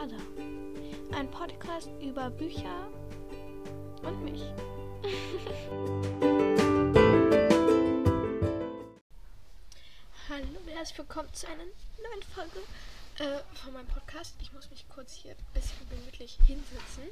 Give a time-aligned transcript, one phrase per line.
[0.00, 0.16] Ada.
[1.16, 2.86] Ein Podcast über Bücher
[4.04, 4.42] und mich.
[10.28, 12.60] Hallo und herzlich willkommen zu einer neuen Folge
[13.18, 14.36] äh, von meinem Podcast.
[14.40, 17.02] Ich muss mich kurz hier ein bisschen gemütlich hinsetzen,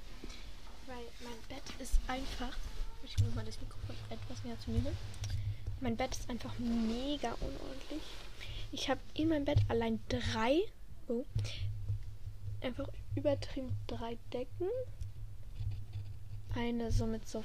[0.86, 2.56] weil mein Bett ist einfach.
[3.02, 4.96] Ich muss mal das Mikrofon etwas näher zu mir hin.
[5.80, 8.04] Mein Bett ist einfach mega unordentlich.
[8.70, 10.62] Ich habe in meinem Bett allein drei,
[11.08, 11.24] oh,
[12.60, 14.68] einfach übertrieben drei Decken.
[16.54, 17.44] Eine so mit so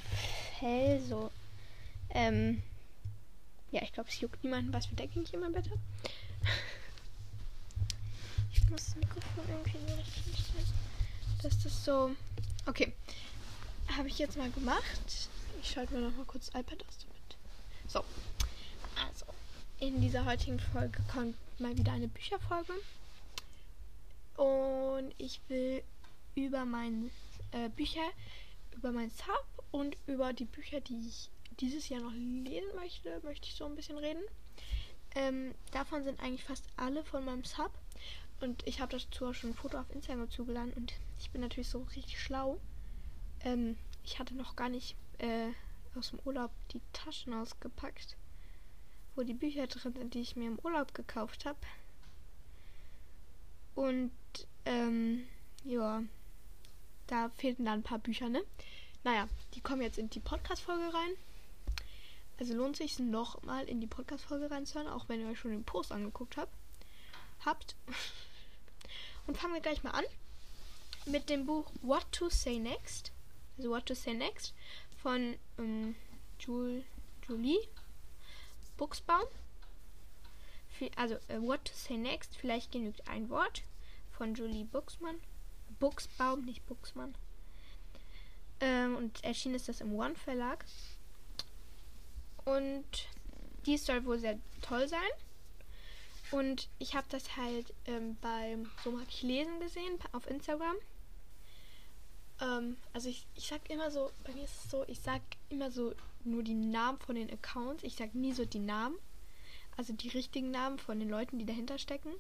[0.60, 1.32] Fell, so,
[2.12, 2.62] ähm,
[3.72, 5.80] ja, ich glaube, es juckt niemanden, was für Decken ich in meinem Bett habe.
[8.54, 10.68] Ich muss das Mikrofon irgendwie so richtig hinstellen,
[11.42, 12.12] dass das so,
[12.68, 12.94] okay,
[13.98, 15.30] habe ich jetzt mal gemacht.
[15.62, 17.38] Ich schalte mir noch mal kurz das iPad aus damit.
[17.88, 18.04] So,
[19.08, 19.26] also,
[19.80, 22.74] in dieser heutigen Folge kommt mal wieder eine Bücherfolge.
[24.42, 25.84] Und ich will
[26.34, 27.12] über meine
[27.52, 28.10] äh, Bücher,
[28.76, 33.48] über mein Sub und über die Bücher, die ich dieses Jahr noch lesen möchte, möchte
[33.48, 34.24] ich so ein bisschen reden.
[35.14, 37.72] Ähm, davon sind eigentlich fast alle von meinem Sub.
[38.40, 40.74] Und ich habe dazu auch schon ein Foto auf Instagram zugeladen.
[40.74, 42.60] Und ich bin natürlich so richtig schlau.
[43.42, 45.50] Ähm, ich hatte noch gar nicht äh,
[45.96, 48.18] aus dem Urlaub die Taschen ausgepackt
[49.16, 51.60] wo die Bücher drin sind, die ich mir im Urlaub gekauft habe.
[53.76, 54.12] Und
[54.66, 55.26] ähm,
[55.64, 56.04] ja,
[57.08, 58.44] da fehlten dann ein paar Bücher, ne?
[59.04, 61.12] Naja, die kommen jetzt in die Podcast-Folge rein.
[62.40, 65.64] Also lohnt sich noch mal in die Podcast-Folge reinzuhören, auch wenn ihr euch schon den
[65.64, 66.54] Post angeguckt habt.
[67.46, 67.76] Habt.
[69.28, 70.06] Und fangen wir gleich mal an
[71.06, 73.12] mit dem Buch What to Say Next.
[73.58, 74.54] Also What to Say Next
[75.02, 75.96] von ähm,
[76.40, 76.84] Julie,
[77.28, 77.68] Julie
[78.78, 79.26] Buchsbaum.
[80.96, 83.64] Also, uh, What to Say Next, vielleicht genügt ein Wort
[84.12, 85.20] von Julie Buchsmann.
[85.80, 87.16] Buchsbaum, nicht Buchsmann.
[88.60, 90.66] Ähm, und erschienen ist das im One Verlag.
[92.46, 92.86] Und
[93.66, 95.00] dies soll wohl sehr toll sein.
[96.32, 100.76] Und ich habe das halt ähm, beim So mag ich lesen gesehen auf Instagram.
[102.40, 105.72] Ähm, also ich, ich sag immer so, bei mir ist es so, ich sag immer
[105.72, 105.94] so
[106.24, 107.84] nur die Namen von den Accounts.
[107.84, 108.98] Ich sag nie so die Namen.
[109.78, 112.12] Also die richtigen Namen von den Leuten, die dahinter stecken.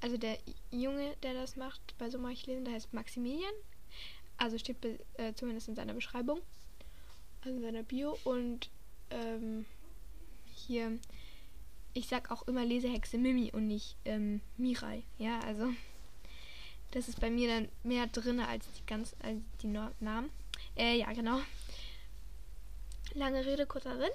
[0.00, 0.38] Also der
[0.70, 3.52] Junge, der das macht, bei so ich lesen, der heißt Maximilian.
[4.38, 4.76] Also steht
[5.18, 6.40] äh, zumindest in seiner Beschreibung.
[7.42, 8.18] Also in seiner Bio.
[8.24, 8.70] Und
[9.10, 9.66] ähm,
[10.54, 10.98] hier,
[11.92, 15.02] ich sag auch immer Lesehexe Mimi und nicht ähm, Mirai.
[15.18, 15.68] Ja, also
[16.92, 20.30] das ist bei mir dann mehr drin als die ganz als die Namen.
[20.76, 21.40] Äh, ja, genau.
[23.14, 24.10] Lange Rede, kurzer Sinn.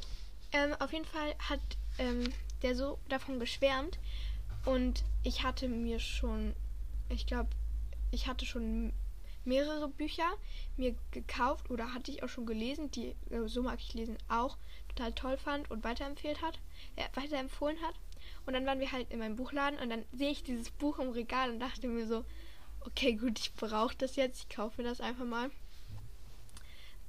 [0.52, 1.60] Ähm, auf jeden Fall hat
[1.98, 2.24] ähm,
[2.62, 4.00] der so davon geschwärmt.
[4.66, 6.56] Und ich hatte mir schon,
[7.10, 7.50] ich glaube,
[8.12, 8.94] ich hatte schon
[9.46, 10.32] mehrere Bücher
[10.76, 14.58] mir gekauft oder hatte ich auch schon gelesen, die äh, so mag ich lesen auch
[14.90, 16.60] total toll fand und weiterempfehlt hat,
[16.96, 17.94] äh, weiterempfohlen hat.
[18.46, 21.10] Und dann waren wir halt in meinem Buchladen und dann sehe ich dieses Buch im
[21.10, 22.26] Regal und dachte mir so,
[22.82, 25.52] okay, gut, ich brauche das jetzt, ich kaufe das einfach mal.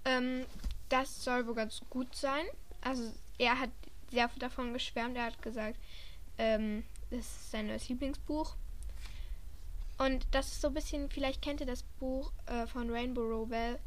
[0.05, 0.45] Ähm,
[0.89, 2.45] das soll wohl ganz gut sein.
[2.81, 3.71] Also er hat
[4.11, 5.17] sehr davon geschwärmt.
[5.17, 5.79] Er hat gesagt,
[6.39, 8.57] ähm, das ist sein neues Lieblingsbuch.
[9.99, 13.79] Und das ist so ein bisschen, vielleicht kennt ihr das Buch äh, von Rainbow Rowell,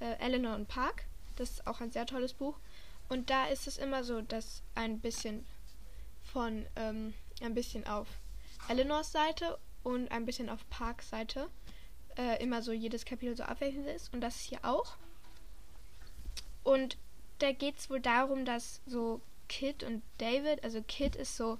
[0.00, 1.04] äh, Eleanor und Park.
[1.36, 2.58] Das ist auch ein sehr tolles Buch.
[3.08, 5.46] Und da ist es immer so, dass ein bisschen
[6.22, 8.08] von, ähm, ein bisschen auf
[8.68, 11.48] Eleanors Seite und ein bisschen auf Parks Seite
[12.16, 14.12] äh, immer so jedes Kapitel so abwechselnd ist.
[14.12, 14.96] Und das hier auch.
[16.62, 16.96] Und
[17.38, 21.58] da geht es wohl darum, dass so Kid und David, also Kid ist so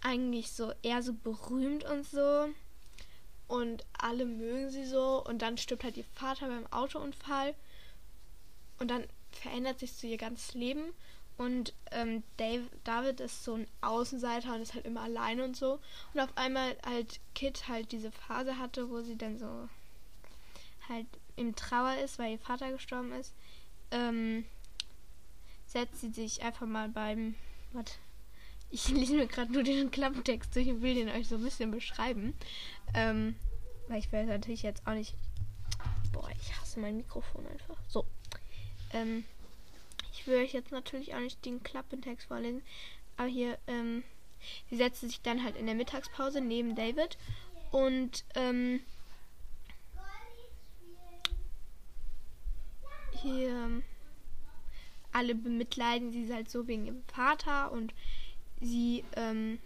[0.00, 2.48] eigentlich so eher so berühmt und so.
[3.48, 5.24] Und alle mögen sie so.
[5.24, 7.54] Und dann stirbt halt ihr Vater beim Autounfall.
[8.78, 10.92] Und dann verändert sich so ihr ganzes Leben.
[11.38, 15.80] Und ähm, Dave, David ist so ein Außenseiter und ist halt immer alleine und so.
[16.14, 19.68] Und auf einmal halt Kid halt diese Phase hatte, wo sie dann so
[20.88, 21.06] halt
[21.36, 23.34] im Trauer ist, weil ihr Vater gestorben ist.
[23.90, 24.44] Ähm,
[25.66, 27.34] setzt sie sich einfach mal beim.
[27.72, 27.98] Was?
[28.70, 31.70] Ich lese mir gerade nur den Klappentext durch und will den euch so ein bisschen
[31.70, 32.34] beschreiben.
[32.94, 33.36] Ähm,
[33.88, 35.14] weil ich weiß natürlich jetzt auch nicht.
[36.12, 37.76] Boah, ich hasse mein Mikrofon einfach.
[37.88, 38.06] So.
[38.92, 39.24] Ähm,
[40.12, 42.62] ich will euch jetzt natürlich auch nicht den Klappentext vorlesen,
[43.16, 44.02] aber hier, ähm,
[44.70, 47.18] sie setzte sich dann halt in der Mittagspause neben David
[47.70, 48.80] und, ähm,
[53.22, 53.82] hier
[55.16, 57.94] alle bemitleiden sie halt so wegen ihrem Vater und
[58.60, 59.58] sie, ähm,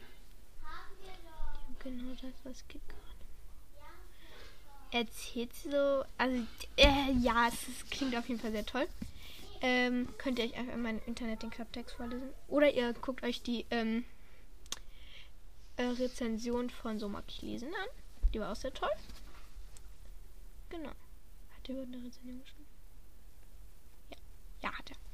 [1.80, 3.00] genau das, was geht gerade.
[4.92, 8.86] erzählt sie so, also äh, ja, es, es, klingt auf jeden Fall sehr toll.
[9.60, 12.30] Ähm, könnt ihr euch einfach in meinem Internet den Klapptext vorlesen.
[12.46, 14.04] Oder ihr guckt euch die ähm,
[15.76, 17.88] äh, Rezension von So mag ich lesen an.
[18.32, 18.88] Die war auch sehr toll.
[20.70, 20.90] Genau.
[20.90, 22.66] Hat er eine Rezension geschrieben?
[24.10, 24.16] Ja.
[24.62, 25.09] Ja, hat er.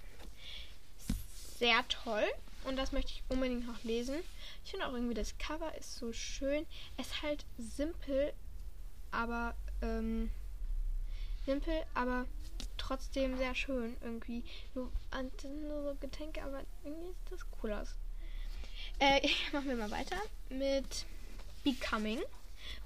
[1.58, 2.24] Sehr toll.
[2.64, 4.16] Und das möchte ich unbedingt noch lesen.
[4.64, 6.66] Ich finde auch irgendwie, das Cover ist so schön.
[6.96, 8.32] Es ist halt simpel,
[9.12, 10.30] aber ähm,
[11.44, 12.26] simpel, aber
[12.76, 14.42] trotzdem sehr schön irgendwie.
[14.74, 17.94] Nur, das nur so Getränke, aber irgendwie sieht das cool aus.
[18.98, 20.16] Äh, machen wir mal weiter
[20.48, 21.06] mit
[21.62, 22.20] Becoming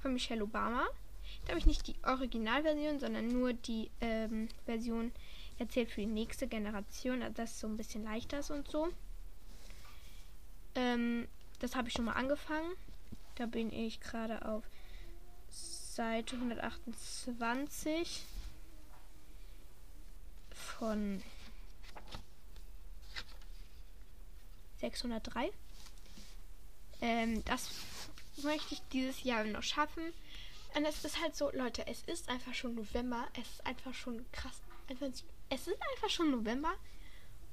[0.03, 0.87] von Michelle Obama.
[1.45, 5.13] Da habe ich nicht die Originalversion, sondern nur die ähm, Version
[5.61, 8.89] erzählt für die nächste Generation, also das so ein bisschen leichter ist und so.
[10.75, 11.29] Ähm,
[11.61, 12.73] das habe ich schon mal angefangen.
[13.37, 14.65] Da bin ich gerade auf
[15.51, 18.25] Seite 128
[20.53, 21.23] von
[24.79, 25.51] 603.
[27.03, 27.71] Ähm, das
[28.43, 30.03] möchte ich dieses Jahr noch schaffen.
[30.75, 33.29] Und es ist halt so, Leute, es ist einfach schon November.
[33.35, 34.63] Es ist einfach schon krass.
[35.51, 36.73] Es ist einfach schon November.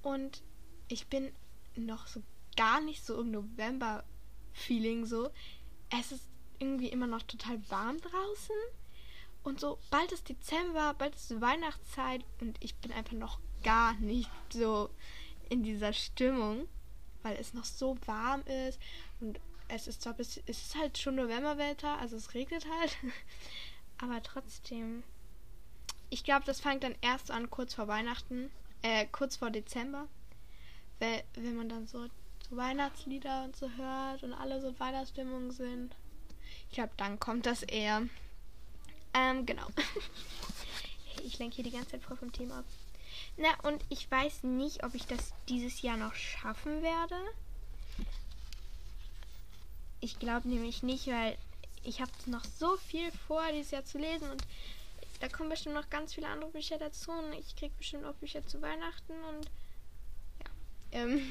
[0.01, 0.41] Und
[0.88, 1.33] ich bin
[1.75, 2.23] noch so
[2.55, 5.29] gar nicht so im November-Feeling so.
[5.89, 6.27] Es ist
[6.59, 8.55] irgendwie immer noch total warm draußen.
[9.44, 14.29] Und so, bald ist Dezember, bald ist Weihnachtszeit und ich bin einfach noch gar nicht
[14.49, 14.89] so
[15.49, 16.67] in dieser Stimmung,
[17.23, 18.79] weil es noch so warm ist
[19.21, 19.39] und
[19.69, 22.97] es ist zwar bis, es ist halt schon Novemberwetter, also es regnet halt,
[23.97, 25.03] aber trotzdem.
[26.09, 28.50] Ich glaube, das fängt dann erst an kurz vor Weihnachten,
[28.81, 30.07] äh, kurz vor Dezember,
[31.00, 32.07] weil, wenn man dann so,
[32.50, 35.95] so Weihnachtslieder und so hört und alle so in Weihnachtsstimmung sind.
[36.69, 38.04] Ich glaube, dann kommt das eher.
[39.13, 39.68] Ähm, genau.
[41.24, 42.65] ich lenke hier die ganze Zeit voll vom Thema ab.
[43.36, 47.15] Na, und ich weiß nicht, ob ich das dieses Jahr noch schaffen werde.
[50.00, 51.38] Ich glaube nämlich nicht, weil
[51.83, 54.44] ich habe noch so viel vor, dieses Jahr zu lesen und
[55.19, 58.46] da kommen bestimmt noch ganz viele andere Bücher dazu und ich kriege bestimmt auch Bücher
[58.46, 59.46] zu Weihnachten und
[60.44, 60.50] ja.
[60.92, 61.22] Ähm.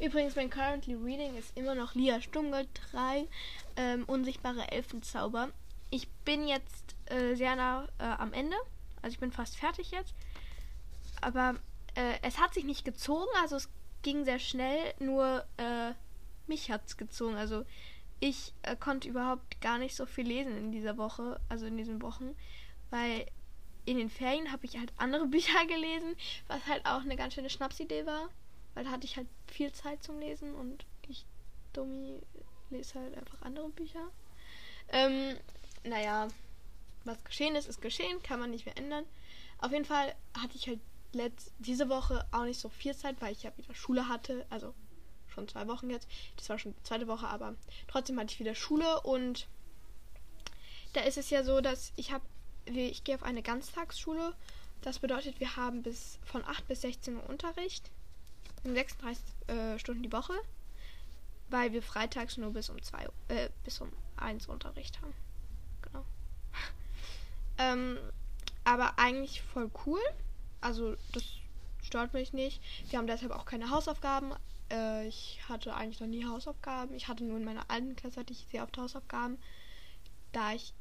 [0.00, 3.28] Übrigens, mein Currently Reading ist immer noch Lia Stumgold 3,
[3.76, 5.50] ähm, Unsichtbare Elfenzauber.
[5.90, 8.56] Ich bin jetzt äh, sehr nah äh, am Ende.
[9.02, 10.14] Also ich bin fast fertig jetzt.
[11.20, 11.54] Aber
[11.94, 13.68] äh, es hat sich nicht gezogen, also es
[14.02, 15.92] ging sehr schnell, nur äh,
[16.46, 17.36] mich hat es gezogen.
[17.36, 17.64] Also
[18.24, 22.00] ich äh, konnte überhaupt gar nicht so viel lesen in dieser Woche, also in diesen
[22.00, 22.34] Wochen,
[22.88, 23.26] weil
[23.84, 26.16] in den Ferien habe ich halt andere Bücher gelesen,
[26.48, 28.30] was halt auch eine ganz schöne Schnapsidee war.
[28.72, 31.26] Weil da hatte ich halt viel Zeit zum Lesen und ich,
[31.74, 32.18] Domi,
[32.70, 34.08] lese halt einfach andere Bücher.
[34.88, 35.36] Ähm,
[35.84, 36.28] naja,
[37.04, 39.04] was geschehen ist, ist geschehen, kann man nicht mehr ändern.
[39.58, 40.80] Auf jeden Fall hatte ich halt
[41.12, 44.46] letzt, diese Woche auch nicht so viel Zeit, weil ich ja wieder Schule hatte.
[44.48, 44.72] Also
[45.34, 46.08] schon zwei Wochen jetzt.
[46.36, 47.54] Das war schon die zweite Woche, aber
[47.88, 49.46] trotzdem hatte ich wieder Schule und
[50.94, 52.24] da ist es ja so, dass ich habe,
[52.66, 54.34] ich gehe auf eine Ganztagsschule.
[54.80, 57.90] Das bedeutet, wir haben bis von 8 bis 16 Uhr Unterricht.
[58.64, 60.32] 36 äh, Stunden die Woche,
[61.50, 65.12] weil wir freitags nur bis um zwei äh, bis um eins Unterricht haben.
[65.82, 66.04] Genau.
[67.58, 67.98] ähm,
[68.64, 70.00] aber eigentlich voll cool.
[70.60, 71.24] Also das
[71.82, 72.62] stört mich nicht.
[72.88, 74.32] Wir haben deshalb auch keine Hausaufgaben.
[74.70, 76.94] Äh, ich hatte eigentlich noch nie Hausaufgaben.
[76.94, 79.38] Ich hatte nur in meiner alten Klasse hatte ich sehr oft Hausaufgaben,
[80.32, 80.74] da ich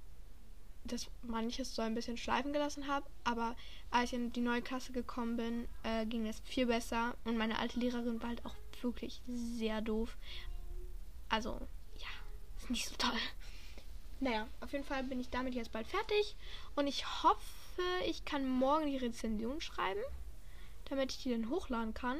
[0.86, 3.06] das manches so ein bisschen schleifen gelassen habe.
[3.24, 3.56] Aber
[3.92, 7.16] als ich in die neue Klasse gekommen bin, äh, ging es viel besser.
[7.24, 10.18] Und meine alte Lehrerin war halt auch wirklich sehr doof.
[11.30, 11.60] Also,
[11.98, 12.08] ja,
[12.58, 13.20] ist nicht so toll.
[14.20, 16.36] Naja, auf jeden Fall bin ich damit jetzt bald fertig.
[16.76, 20.02] Und ich hoffe, ich kann morgen die Rezension schreiben,
[20.86, 22.20] damit ich die dann hochladen kann.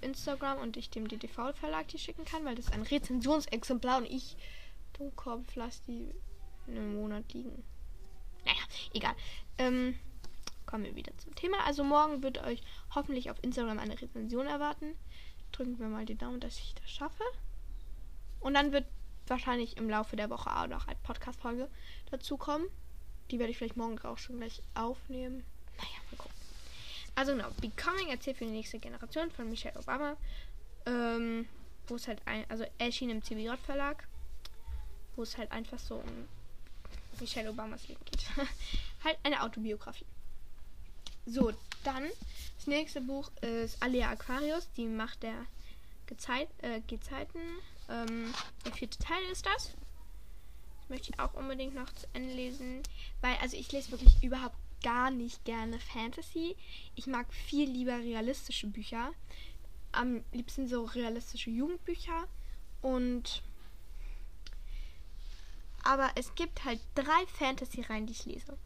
[0.00, 4.36] Instagram und ich dem DTV-Verlag die schicken kann, weil das ist ein Rezensionsexemplar und ich,
[4.94, 6.12] Dummkopf, lass die
[6.66, 7.64] einem Monat liegen.
[8.44, 8.62] Naja,
[8.94, 9.14] egal.
[9.58, 9.98] Ähm,
[10.66, 11.64] kommen wir wieder zum Thema.
[11.64, 12.62] Also morgen wird euch
[12.94, 14.96] hoffentlich auf Instagram eine Rezension erwarten.
[15.52, 17.24] Drücken wir mal die Daumen, dass ich das schaffe.
[18.40, 18.86] Und dann wird
[19.26, 21.68] wahrscheinlich im Laufe der Woche auch noch eine Podcast-Folge
[22.10, 22.66] dazu kommen.
[23.30, 25.44] Die werde ich vielleicht morgen auch schon gleich aufnehmen.
[25.76, 26.39] Naja, mal gucken.
[27.14, 30.16] Also genau, Becoming erzählt für die nächste Generation von Michelle Obama.
[30.86, 31.46] Ähm,
[31.90, 34.06] wo es halt ein, also erschien im CBJ Verlag,
[35.16, 36.28] wo es halt einfach so um
[37.20, 38.24] Michelle Obamas Leben geht.
[39.04, 40.06] halt eine Autobiografie.
[41.26, 41.52] So,
[41.84, 42.08] dann
[42.56, 45.46] das nächste Buch ist Alia Aquarius, die Macht der
[46.06, 47.40] Gezeit, äh, Gezeiten.
[47.88, 48.32] Ähm,
[48.64, 49.74] der vierte Teil ist das.
[50.88, 52.82] möchte ich auch unbedingt noch zu Ende lesen.
[53.20, 56.56] Weil, also ich lese wirklich überhaupt gar nicht gerne Fantasy.
[56.94, 59.12] Ich mag viel lieber realistische Bücher.
[59.92, 62.26] Am liebsten so realistische Jugendbücher.
[62.82, 63.42] Und.
[65.82, 68.58] Aber es gibt halt drei Fantasy-Reihen, die ich lese.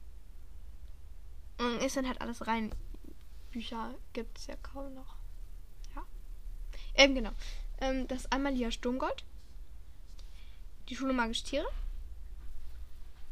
[1.58, 2.74] Und es sind halt alles rein
[3.52, 5.16] Bücher, gibt es ja kaum noch.
[5.94, 6.04] Ja.
[7.04, 7.30] Eben genau.
[7.80, 9.24] Ähm, das ist einmal Lia Sturmgold.
[10.88, 11.68] Die Schule Magische Tiere.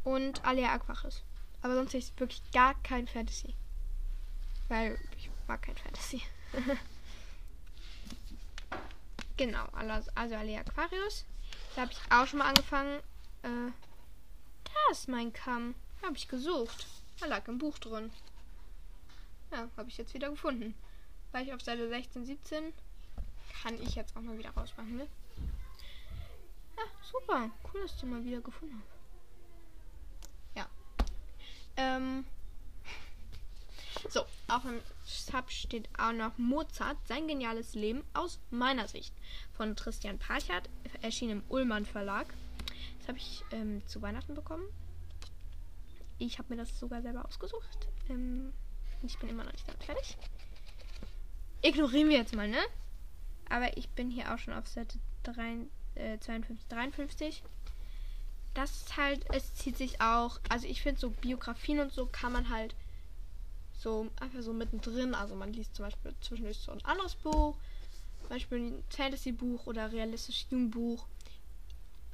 [0.05, 1.23] Und Alia Aquaris.
[1.63, 3.55] Aber sonst ist wirklich gar kein Fantasy.
[4.67, 6.21] Weil ich mag kein Fantasy.
[9.37, 11.25] genau, also, also Alia Aquarius.
[11.75, 12.99] Da habe ich auch schon mal angefangen.
[13.43, 13.71] Äh,
[14.65, 15.73] da ist mein Kamm.
[16.03, 16.85] Habe ich gesucht.
[17.19, 18.11] Da lag im Buch drin.
[19.51, 20.75] Ja, habe ich jetzt wieder gefunden.
[21.31, 22.73] War ich auf Seite 16, 17.
[23.61, 25.07] Kann ich jetzt auch mal wieder rausmachen, ne?
[26.75, 27.49] Ja, super.
[27.71, 28.92] Cool, dass die mal wieder gefunden habe.
[31.77, 32.25] Ähm,
[34.09, 39.13] so, auf dem Sub steht auch noch Mozart, sein geniales Leben aus meiner Sicht.
[39.53, 40.69] Von Christian Parchert,
[41.01, 42.33] erschien im Ullmann Verlag.
[42.99, 44.63] Das habe ich ähm, zu Weihnachten bekommen.
[46.19, 47.87] Ich habe mir das sogar selber ausgesucht.
[48.09, 48.53] Ähm,
[49.03, 50.17] ich bin immer noch nicht damit fertig.
[51.61, 52.61] Ignorieren wir jetzt mal, ne?
[53.49, 57.43] Aber ich bin hier auch schon auf Seite 3, äh, 52, 53
[58.53, 62.31] das ist halt, es zieht sich auch, also ich finde so Biografien und so kann
[62.31, 62.75] man halt
[63.77, 67.57] so einfach so mittendrin, also man liest zum Beispiel zwischendurch so ein anderes Buch,
[68.21, 71.05] zum Beispiel ein Fantasy-Buch oder realistisches Jugendbuch,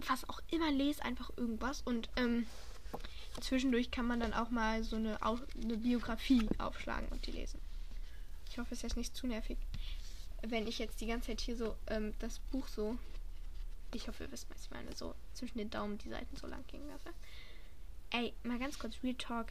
[0.07, 2.47] was auch immer, lese einfach irgendwas und ähm,
[3.41, 7.59] zwischendurch kann man dann auch mal so eine, eine Biografie aufschlagen und die lesen.
[8.49, 9.57] Ich hoffe, es ist jetzt nicht zu nervig,
[10.41, 12.97] wenn ich jetzt die ganze Zeit hier so ähm, das Buch so
[13.95, 14.95] ich hoffe, ihr wisst, was ich meine.
[14.95, 17.09] So zwischen den Daumen die Seiten so lang gehen lasse.
[18.11, 19.47] Ey, mal ganz kurz Real Talk.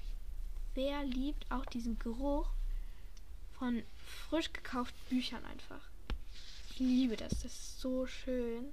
[0.75, 2.49] Wer liebt auch diesen Geruch
[3.59, 3.83] von
[4.29, 5.81] frisch gekauften Büchern einfach?
[6.71, 7.31] Ich liebe das.
[7.43, 8.73] Das ist so schön.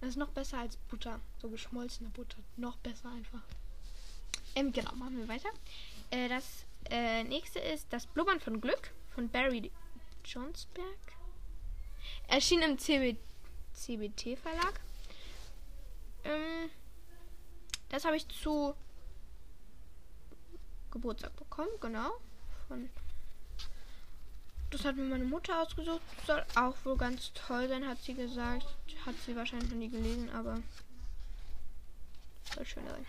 [0.00, 1.20] Das ist noch besser als Butter.
[1.40, 2.38] So geschmolzene Butter.
[2.56, 3.42] Noch besser einfach.
[4.54, 5.48] Ähm, genau, machen wir weiter.
[6.10, 9.70] Äh, das äh, nächste ist Das Blubbern von Glück von Barry
[10.24, 10.86] Johnsberg.
[12.28, 13.18] Erschien im CBD
[13.84, 14.80] CBT Verlag.
[16.24, 16.70] Ähm,
[17.90, 18.74] das habe ich zu
[20.90, 22.12] Geburtstag bekommen, genau.
[22.68, 22.88] Von
[24.70, 26.02] das hat mir meine Mutter ausgesucht.
[26.26, 28.66] Soll auch wohl ganz toll sein, hat sie gesagt.
[29.06, 30.60] Hat sie wahrscheinlich noch nie gelesen, aber
[32.54, 33.06] soll schön sein.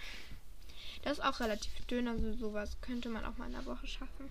[1.03, 4.29] Das ist auch relativ dünn, also sowas könnte man auch mal in einer Woche schaffen.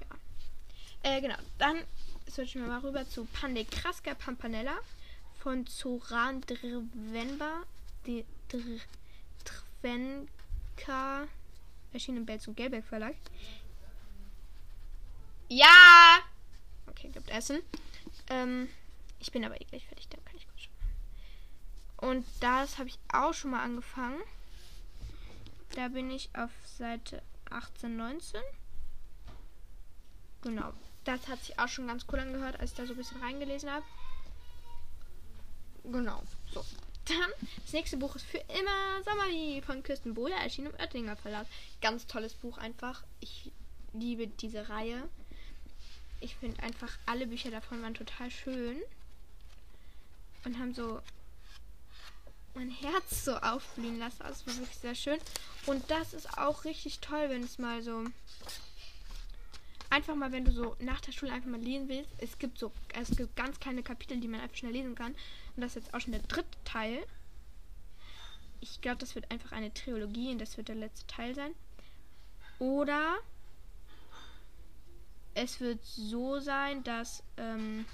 [0.00, 1.10] Ja.
[1.10, 1.36] Äh, genau.
[1.58, 1.82] Dann
[2.30, 4.76] switchen wir mal rüber zu Pandekraska Pampanella
[5.38, 7.62] von Zoran Drvenba,
[9.82, 11.28] Drvenka,
[11.92, 13.14] erschienen im Belz und Gelberg Verlag.
[15.48, 16.18] Ja!
[16.88, 17.60] Okay, gibt Essen.
[18.28, 18.68] Ähm,
[19.20, 22.10] ich bin aber eh gleich fertig, dann kann ich kurz schauen.
[22.10, 24.20] Und das habe ich auch schon mal angefangen.
[25.74, 28.40] Da bin ich auf Seite 18, 19.
[30.42, 30.72] Genau.
[31.04, 33.70] Das hat sich auch schon ganz cool angehört, als ich da so ein bisschen reingelesen
[33.70, 33.84] habe.
[35.90, 36.22] Genau.
[36.52, 36.64] So.
[37.06, 37.30] Dann,
[37.62, 41.46] das nächste Buch ist für immer Sommerli von Kirsten Bohler, erschienen im Oettinger Verlag.
[41.80, 43.04] Ganz tolles Buch einfach.
[43.20, 43.52] Ich
[43.92, 45.08] liebe diese Reihe.
[46.20, 48.80] Ich finde einfach, alle Bücher davon waren total schön.
[50.44, 51.00] Und haben so
[52.54, 54.22] mein Herz so aufblühen lassen.
[54.22, 55.18] Also es war wirklich sehr schön.
[55.66, 58.04] Und das ist auch richtig toll, wenn es mal so
[59.90, 62.72] einfach mal, wenn du so nach der Schule einfach mal lesen willst, es gibt so,
[62.94, 65.12] es gibt ganz kleine Kapitel, die man einfach schnell lesen kann.
[65.12, 67.04] Und das ist jetzt auch schon der dritte Teil.
[68.60, 71.52] Ich glaube, das wird einfach eine Trilogie und das wird der letzte Teil sein.
[72.58, 73.16] Oder
[75.34, 77.84] es wird so sein, dass ähm,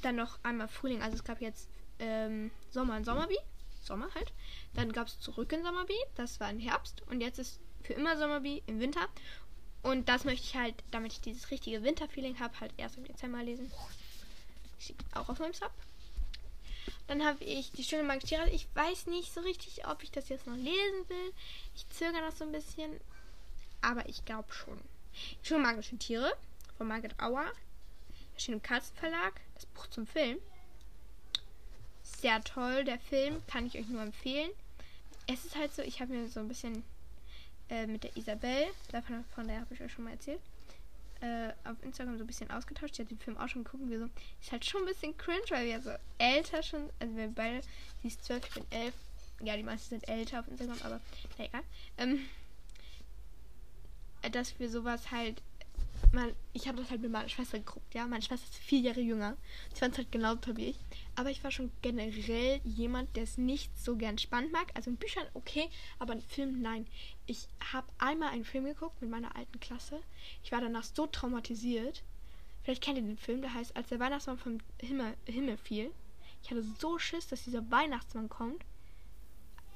[0.00, 3.36] dann noch einmal Frühling, also es gab jetzt ähm, Sommer in Sommerby,
[3.82, 4.32] Sommer halt.
[4.74, 8.16] Dann gab es zurück in Sommerby, das war im Herbst und jetzt ist für immer
[8.16, 9.08] Sommerby im Winter.
[9.82, 13.42] Und das möchte ich halt, damit ich dieses richtige Winterfeeling habe, halt erst im Dezember
[13.42, 13.70] lesen.
[14.78, 15.72] Steht auch auf meinem Sub.
[17.08, 18.48] Dann habe ich die schöne Magistiere.
[18.50, 21.32] Ich weiß nicht so richtig, ob ich das jetzt noch lesen will.
[21.74, 23.00] Ich zögere noch so ein bisschen.
[23.80, 24.80] Aber ich glaube schon.
[25.42, 26.32] Die schöne magischen Tiere
[26.76, 27.50] von Margaret Auer.
[28.34, 29.40] Erschien im Katzenverlag.
[29.54, 30.38] Das Buch zum Film.
[32.02, 33.42] Sehr toll, der Film.
[33.48, 34.50] Kann ich euch nur empfehlen.
[35.26, 36.84] Es ist halt so, ich habe mir so ein bisschen
[37.68, 40.40] äh, mit der Isabel, davon von der habe ich euch schon mal erzählt,
[41.20, 42.98] äh, auf Instagram so ein bisschen ausgetauscht.
[42.98, 43.82] Die hat den Film auch schon geguckt.
[43.82, 44.08] Und wir so,
[44.40, 47.62] ist halt schon ein bisschen cringe, weil wir so älter schon, also wir beide,
[48.02, 48.94] sie ist zwölf, ich bin elf.
[49.40, 51.00] Ja, die meisten sind älter auf Instagram, aber
[51.38, 51.62] na egal.
[51.98, 52.20] Ähm,
[54.30, 55.42] dass wir sowas halt
[56.12, 58.06] mein, ich habe das halt mit meiner Schwester geguckt, ja.
[58.06, 59.36] Meine Schwester ist vier Jahre jünger.
[59.72, 60.78] Sie fand es halt genau toll wie ich.
[61.16, 64.70] Aber ich war schon generell jemand, der es nicht so gern spannend mag.
[64.74, 65.68] Also in Büchern okay,
[65.98, 66.86] aber in Filmen nein.
[67.26, 70.00] Ich habe einmal einen Film geguckt mit meiner alten Klasse.
[70.42, 72.02] Ich war danach so traumatisiert.
[72.62, 75.90] Vielleicht kennt ihr den Film, der heißt Als der Weihnachtsmann vom Himmel, Himmel fiel.
[76.42, 78.64] Ich hatte so Schiss, dass dieser Weihnachtsmann kommt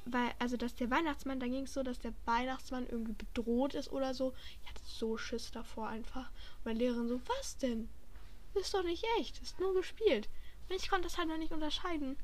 [0.07, 3.91] weil, also dass der Weihnachtsmann, da ging es so, dass der Weihnachtsmann irgendwie bedroht ist
[3.93, 4.33] oder so.
[4.63, 6.31] Ich hatte so Schiss davor einfach.
[6.31, 7.89] Und meine Lehrerin so, was denn?
[8.55, 10.29] ist doch nicht echt, ist nur gespielt.
[10.69, 12.17] Und ich konnte das halt noch nicht unterscheiden.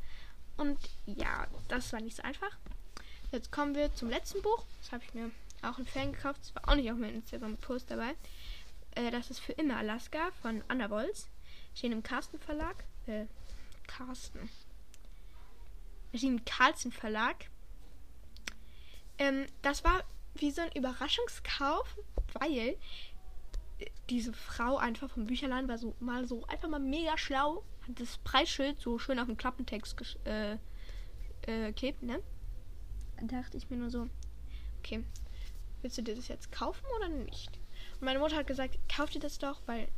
[0.56, 2.56] Und ja, das war nicht so einfach.
[3.30, 4.64] Jetzt kommen wir zum letzten Buch.
[4.80, 5.30] Das habe ich mir
[5.62, 6.40] auch in Ferien gekauft.
[6.40, 8.14] Das war auch nicht auf meinem Instagram-Post dabei.
[8.94, 11.28] Äh, das ist für immer Alaska von Anna Wolz.
[11.74, 12.84] Stehen im Carsten Verlag.
[13.06, 13.26] Äh,
[13.86, 14.50] Carsten.
[16.12, 17.46] Erschien im Carlsen Verlag.
[19.18, 20.02] Ähm, das war
[20.34, 21.96] wie so ein Überraschungskauf,
[22.40, 22.76] weil
[24.08, 28.18] diese Frau einfach vom Bücherladen war so mal so einfach mal mega schlau, hat das
[28.18, 30.58] Preisschild so schön auf dem Klappentext äh,
[31.42, 32.22] äh, klebt, ne?
[33.20, 34.08] Da dachte ich mir nur so,
[34.78, 35.04] okay,
[35.80, 37.50] willst du dir das jetzt kaufen oder nicht?
[37.94, 39.88] Und meine Mutter hat gesagt, kauf dir das doch, weil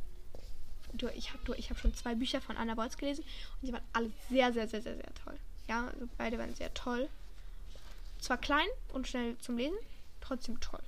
[0.93, 3.23] du, ich habe hab schon zwei Bücher von Anna Bolz gelesen
[3.61, 5.37] und die waren alle sehr, sehr, sehr, sehr, sehr toll.
[5.67, 7.09] Ja, also beide waren sehr toll.
[8.19, 9.77] Zwar klein und schnell zum Lesen,
[10.21, 10.81] trotzdem toll.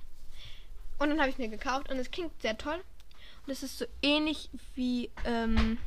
[0.98, 2.82] Und dann habe ich mir gekauft und es klingt sehr toll.
[3.46, 5.78] Und es ist so ähnlich wie ähm,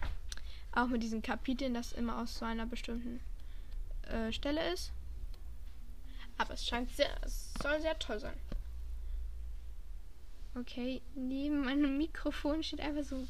[0.71, 3.19] auch mit diesen Kapiteln, das immer aus so einer bestimmten
[4.07, 4.91] äh, Stelle ist.
[6.37, 8.37] Aber es scheint sehr, es soll sehr toll sein.
[10.55, 13.29] Okay, neben meinem Mikrofon steht einfach so ein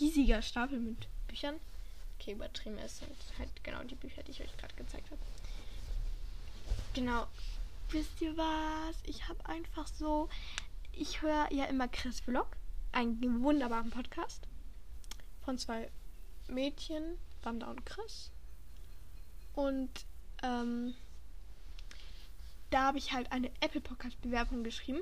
[0.00, 1.56] riesiger Stapel mit Büchern.
[2.18, 5.20] Okay, übertrieben, es sind halt genau die Bücher, die ich euch gerade gezeigt habe.
[6.92, 7.26] Genau.
[7.90, 8.96] Wisst ihr was?
[9.04, 10.28] Ich habe einfach so.
[10.92, 12.48] Ich höre ja immer Chris Vlog.
[12.92, 14.48] Einen wunderbaren Podcast.
[15.44, 15.88] Von zwei
[16.48, 18.30] Mädchen, Wanda und Chris.
[19.54, 19.90] Und
[20.42, 20.94] ähm,
[22.70, 25.00] da habe ich halt eine Apple Podcast Bewerbung geschrieben.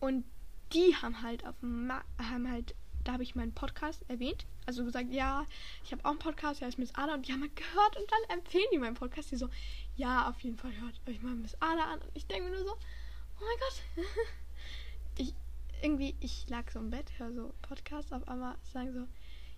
[0.00, 0.24] Und
[0.72, 2.74] die haben halt auf haben halt
[3.08, 4.44] da habe ich meinen Podcast erwähnt.
[4.66, 5.46] Also gesagt, ja,
[5.82, 8.04] ich habe auch einen Podcast, der ist Miss Ada und die haben halt gehört und
[8.12, 9.30] dann empfehlen die meinen Podcast.
[9.30, 9.48] Die so,
[9.96, 12.00] ja, auf jeden Fall hört euch mal Miss Ada an.
[12.00, 14.04] Und ich denke mir nur so, oh mein Gott.
[15.16, 15.32] ich,
[15.80, 19.08] irgendwie, ich lag so im Bett, höre so Podcasts, auf einmal sagen so,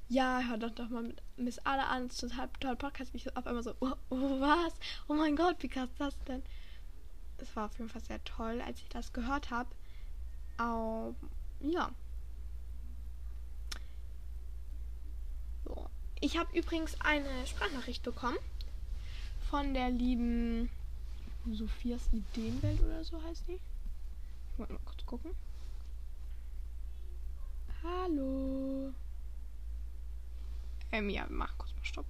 [0.09, 3.11] ja, hör doch doch mal mit Miss Ada an, ist total toll Podcast.
[3.15, 4.75] Ich auf einmal so, oh, oh, was?
[5.09, 6.45] Oh mein Gott, wie krass das denn?
[7.39, 9.71] Es war auf jeden Fall sehr toll, als ich das gehört habe.
[10.61, 11.17] Um,
[11.69, 11.91] ja.
[16.23, 18.37] Ich habe übrigens eine Sprachnachricht bekommen
[19.49, 20.69] von der lieben
[21.51, 23.55] Sophias Ideenwelt oder so heißt die.
[24.53, 25.31] Ich wollte mal kurz gucken.
[27.83, 28.93] Hallo.
[30.93, 32.07] Ähm, ja, mach kurz mal Stopp.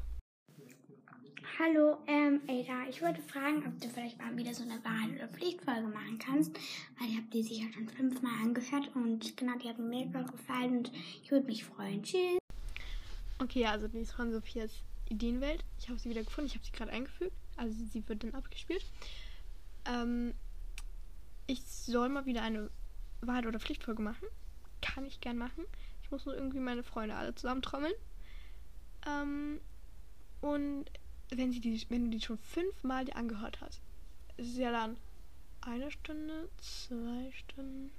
[1.61, 5.29] Hallo, ähm, Ada, ich wollte fragen, ob du vielleicht mal wieder so eine Wahl- oder
[5.29, 6.53] Pflichtfolge machen kannst,
[6.99, 10.79] weil ich habe die sicher schon fünfmal angehört und genau, die hat mir mega gefallen
[10.79, 10.93] und
[11.23, 12.03] ich würde mich freuen.
[12.03, 12.40] Tschüss.
[13.41, 14.71] Okay, also die ist von Sophias
[15.09, 15.65] Ideenwelt.
[15.79, 16.49] Ich habe sie wieder gefunden.
[16.49, 17.33] Ich habe sie gerade eingefügt.
[17.57, 18.85] Also sie wird dann abgespielt.
[19.87, 20.35] Ähm,
[21.47, 22.71] ich soll mal wieder eine
[23.23, 24.29] Wahrheit- oder Pflichtfolge machen.
[24.83, 25.65] Kann ich gern machen.
[26.03, 27.95] Ich muss nur irgendwie meine Freunde alle zusammentrommeln.
[29.07, 29.61] Ähm,
[30.43, 30.85] und
[31.31, 33.81] wenn, sie die, wenn du die schon fünfmal dir angehört hast,
[34.37, 34.97] ist es ja dann
[35.63, 37.91] eine Stunde, zwei Stunden,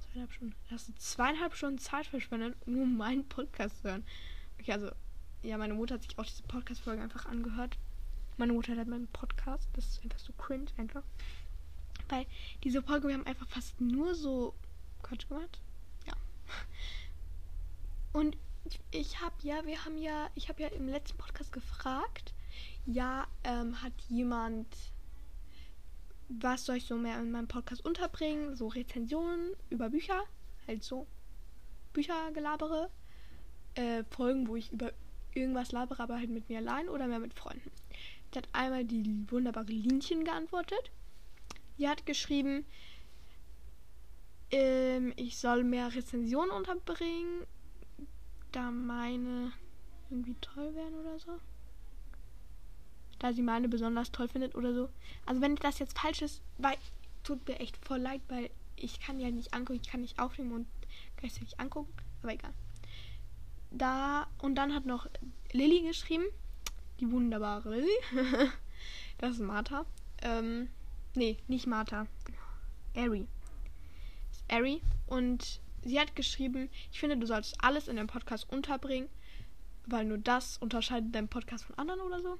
[0.00, 0.54] zweieinhalb Stunden.
[0.70, 4.04] Hast du zweieinhalb Stunden Zeit verschwendet, nur meinen Podcast zu hören.
[4.60, 4.90] Okay, also,
[5.42, 7.78] ja, meine Mutter hat sich auch diese Podcast-Folgen einfach angehört.
[8.36, 9.66] Meine Mutter hat meinen Podcast.
[9.72, 11.02] Das ist einfach so cringe, einfach.
[12.10, 12.26] Weil
[12.62, 14.54] diese Folge, wir haben einfach fast nur so
[15.02, 15.58] Quatsch gemacht.
[16.06, 16.12] Ja.
[18.12, 18.36] Und
[18.90, 22.34] ich habe ja, wir haben ja, ich habe ja im letzten Podcast gefragt,
[22.84, 24.66] ja, ähm, hat jemand,
[26.28, 28.56] was soll ich so mehr in meinem Podcast unterbringen?
[28.56, 30.22] So Rezensionen über Bücher,
[30.66, 31.06] halt so
[31.94, 32.90] Büchergelabere
[33.74, 34.92] äh, Folgen, wo ich über
[35.34, 37.70] irgendwas labere, aber halt mit mir allein oder mehr mit Freunden.
[38.30, 40.90] Da hat einmal die wunderbare Linchen geantwortet.
[41.78, 42.64] Die hat geschrieben,
[44.50, 47.46] ähm, ich soll mehr Rezensionen unterbringen,
[48.52, 49.52] da meine
[50.10, 51.38] irgendwie toll werden oder so.
[53.18, 54.88] Da sie meine besonders toll findet oder so.
[55.26, 56.76] Also wenn das jetzt falsch ist, weil
[57.22, 60.52] tut mir echt voll leid, weil ich kann ja nicht angucken, ich kann nicht aufnehmen
[60.52, 60.66] und
[61.16, 62.54] Kann es nicht angucken, aber egal.
[63.70, 65.06] Da, und dann hat noch
[65.52, 66.24] Lilly geschrieben.
[66.98, 67.98] Die wunderbare Lilly.
[69.18, 69.86] das ist Martha.
[70.22, 70.68] Ähm,
[71.14, 72.06] nee, nicht Martha.
[72.96, 73.26] Ari.
[74.28, 74.82] Das ist Ari.
[75.06, 79.08] Und sie hat geschrieben, ich finde, du solltest alles in deinem Podcast unterbringen,
[79.86, 82.38] weil nur das unterscheidet deinen Podcast von anderen oder so.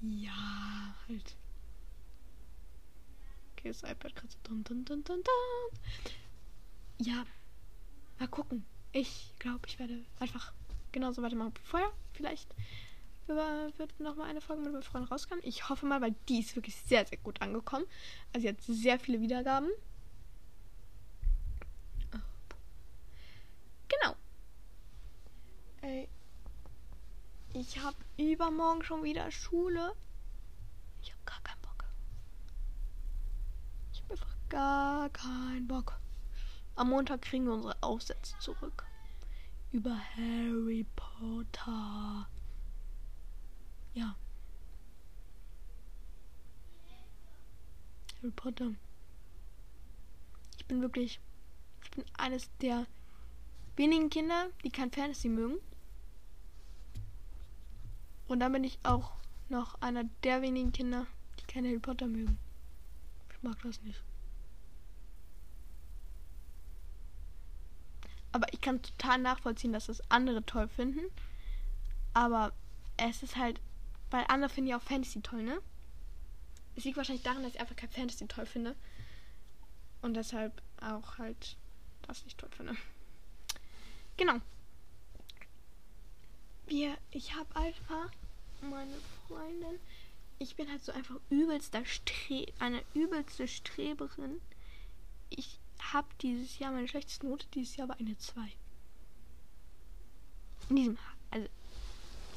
[0.00, 1.36] Ja, halt.
[3.52, 5.80] Okay, das iPad gerade so dun, dun, dun, dun, dun.
[6.98, 7.24] Ja,
[8.18, 8.64] mal gucken.
[8.96, 10.52] Ich glaube, ich werde einfach
[10.92, 11.90] genauso weitermachen wie vorher.
[12.12, 12.54] Vielleicht
[13.26, 15.42] wird noch mal eine Folge mit meinem Freund rauskommen.
[15.44, 17.86] Ich hoffe mal, weil die ist wirklich sehr, sehr gut angekommen.
[18.32, 19.68] Also hat sehr viele Wiedergaben.
[23.88, 24.14] Genau.
[25.82, 26.08] Ey.
[27.52, 29.92] Ich habe übermorgen schon wieder Schule.
[31.02, 31.84] Ich habe gar keinen Bock.
[33.92, 35.98] Ich habe einfach gar keinen Bock.
[36.76, 38.84] Am Montag kriegen wir unsere Aufsätze zurück.
[39.70, 42.28] Über Harry Potter.
[43.94, 44.16] Ja.
[48.18, 48.72] Harry Potter.
[50.58, 51.20] Ich bin wirklich.
[51.84, 52.86] Ich bin eines der
[53.76, 55.58] wenigen Kinder, die kein Fantasy mögen.
[58.26, 59.12] Und dann bin ich auch
[59.48, 61.06] noch einer der wenigen Kinder,
[61.38, 62.38] die kein Harry Potter mögen.
[63.30, 64.02] Ich mag das nicht.
[68.32, 71.04] Aber ich kann total nachvollziehen, dass das andere toll finden.
[72.14, 72.52] Aber
[72.96, 73.60] es ist halt,
[74.10, 75.60] weil andere finden ja auch Fantasy toll, ne?
[76.74, 78.74] Es liegt wahrscheinlich daran, dass ich einfach kein Fantasy toll finde.
[80.02, 81.56] Und deshalb auch halt
[82.02, 82.74] das nicht toll finde.
[84.16, 84.40] Genau.
[86.66, 88.10] Wir, ich habe einfach
[88.62, 88.96] meine
[89.26, 89.78] Freundin.
[90.38, 94.40] Ich bin halt so einfach übelster Stre eine übelste Streberin.
[95.30, 95.58] Ich
[95.92, 98.40] habe dieses Jahr meine schlechteste Note, dieses Jahr war eine 2.
[100.70, 100.98] In diesem,
[101.30, 101.48] also,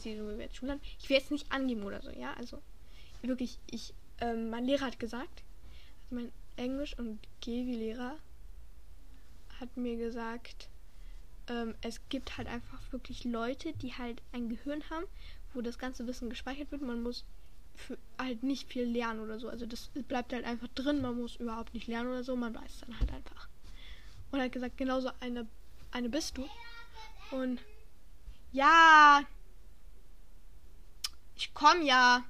[0.04, 2.62] ich will jetzt nicht angeben oder so, ja, also,
[3.22, 5.44] wirklich, ich, ähm, mein Lehrer hat gesagt,
[6.04, 8.18] also mein Englisch- und Gewi-Lehrer
[9.60, 10.70] hat mir gesagt,
[11.48, 15.06] ähm, es gibt halt einfach wirklich Leute, die halt ein Gehirn haben,
[15.54, 16.82] wo das ganze Wissen gespeichert wird.
[16.82, 17.26] Man muss
[18.18, 19.50] halt nicht viel lernen oder so.
[19.50, 21.02] Also das bleibt halt einfach drin.
[21.02, 22.36] Man muss überhaupt nicht lernen oder so.
[22.36, 23.48] Man weiß es dann halt einfach.
[24.32, 25.48] Und hat gesagt, genauso eine,
[25.92, 26.48] eine bist du.
[27.32, 27.62] Und
[28.52, 29.22] ja,
[31.36, 32.24] ich komm ja.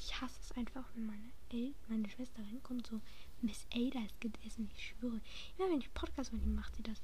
[0.00, 3.00] Ich hasse es einfach, wenn meine, El meine Schwester reinkommt, so,
[3.42, 5.20] Miss Ada ist gegessen, ich schwöre.
[5.58, 7.02] Immer wenn ich Podcast mit ihm macht sie das.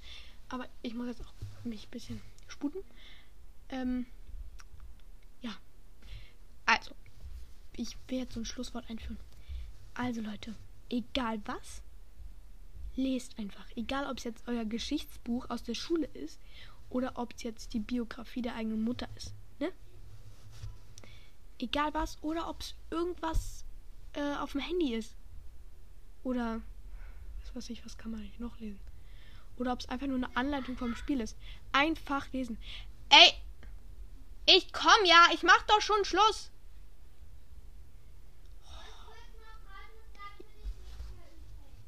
[0.48, 1.32] Aber ich muss jetzt auch
[1.64, 2.82] mich ein bisschen sputen.
[3.68, 4.06] Ähm.
[6.70, 6.94] Also,
[7.72, 9.18] ich will jetzt so ein Schlusswort einführen.
[9.94, 10.54] Also Leute,
[10.88, 11.82] egal was,
[12.94, 13.66] lest einfach.
[13.74, 16.38] Egal, ob es jetzt euer Geschichtsbuch aus der Schule ist
[16.88, 19.34] oder ob es jetzt die Biografie der eigenen Mutter ist.
[19.58, 19.72] Ne?
[21.58, 22.22] Egal was.
[22.22, 23.64] Oder ob es irgendwas
[24.12, 25.16] äh, auf dem Handy ist.
[26.22, 26.60] Oder
[27.40, 28.80] was weiß ich, was kann man noch lesen?
[29.56, 31.36] Oder ob es einfach nur eine Anleitung vom Spiel ist.
[31.72, 32.58] Einfach lesen.
[33.08, 33.32] Ey!
[34.46, 36.52] Ich komm ja, ich mach doch schon Schluss.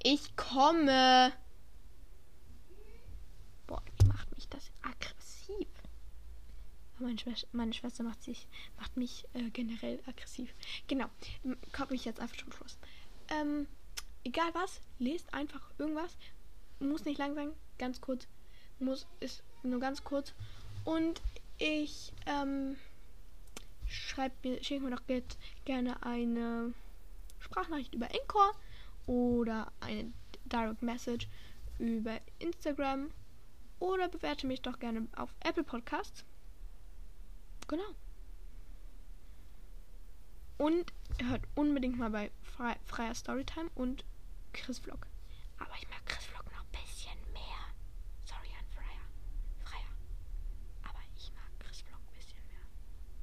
[0.04, 1.32] Ich komme.
[3.68, 5.68] Boah, macht mich das aggressiv?
[6.98, 10.52] Meine, Schwester, meine Schwester macht sich, macht mich äh, generell aggressiv.
[10.88, 11.06] Genau,
[11.72, 12.78] komme ich jetzt einfach zum Schluss.
[13.28, 13.66] Ähm,
[14.24, 16.16] egal was, lest einfach irgendwas.
[16.80, 18.26] Muss nicht lang sein, ganz kurz.
[18.80, 20.34] Muss, ist nur ganz kurz.
[20.84, 21.22] Und
[21.58, 22.76] ich, ähm,
[23.86, 26.74] schreibt mir, schickt mir doch jetzt gerne eine
[27.38, 28.52] Sprachnachricht über Encore
[29.06, 30.12] oder eine
[30.44, 31.28] Direct Message
[31.78, 33.10] über Instagram
[33.78, 36.24] oder bewerte mich doch gerne auf Apple Podcasts.
[37.66, 37.94] Genau.
[40.58, 44.04] Und hört unbedingt mal bei Fre Freier Storytime und
[44.52, 45.06] Chris Vlog.
[45.58, 47.42] Aber ich mag Chris Vlog noch ein bisschen mehr.
[48.24, 49.64] Sorry an Freier.
[49.64, 50.88] Freier.
[50.88, 52.60] Aber ich mag Chris Vlog ein bisschen mehr.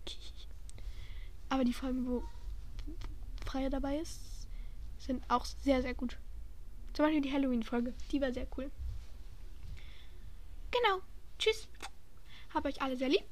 [1.49, 2.23] Aber die Folgen, wo
[3.45, 4.28] Freier dabei ist,
[5.09, 6.19] sind auch sehr, sehr gut.
[6.93, 7.95] Zum Beispiel die Halloween-Folge.
[8.11, 8.69] Die war sehr cool.
[10.69, 11.01] Genau.
[11.39, 11.67] Tschüss.
[12.53, 13.25] Hab euch alle sehr lieb.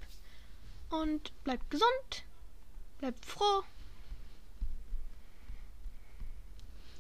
[0.89, 2.25] Und bleibt gesund.
[2.97, 3.63] Bleibt froh.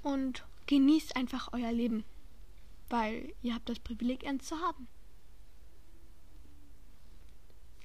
[0.03, 2.05] Und genießt einfach euer Leben.
[2.89, 4.87] Weil ihr habt das Privileg, eins zu haben.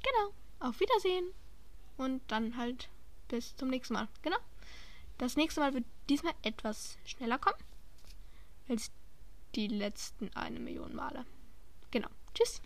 [0.03, 0.35] Genau.
[0.61, 1.33] Auf Wiedersehen.
[1.97, 2.91] Und dann halt
[3.29, 4.09] bis zum nächsten Mal.
[4.21, 4.39] Genau.
[5.17, 7.57] Das nächste Mal wird diesmal etwas schneller kommen.
[8.69, 8.91] als
[9.55, 11.25] die letzten eine Million Male.
[11.91, 12.09] Genau.
[12.35, 12.61] Tschüss.